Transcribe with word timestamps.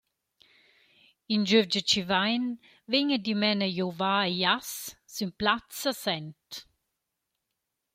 In 1.33 1.41
gövgia 1.49 1.81
chi 1.89 2.01
vain 2.11 2.45
vegna 2.91 3.17
dimena 3.25 3.67
giovà 3.77 4.13
a 4.25 4.29
jass 4.41 4.73
sün 5.13 5.31
Plaz 5.39 5.79
a 5.91 5.93
Sent. 6.03 6.51